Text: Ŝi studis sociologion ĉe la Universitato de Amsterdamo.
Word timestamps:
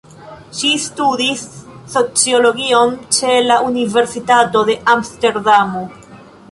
Ŝi 0.59 0.69
studis 0.85 1.43
sociologion 1.97 2.97
ĉe 3.19 3.37
la 3.53 3.61
Universitato 3.69 4.67
de 4.71 4.79
Amsterdamo. 4.97 5.89